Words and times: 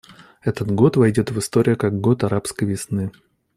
Этот 0.41 0.71
год 0.71 0.95
войдет 0.97 1.29
в 1.29 1.37
историю 1.37 1.77
как 1.77 2.01
год 2.01 2.23
«арабской 2.23 2.63
весны». 2.67 3.11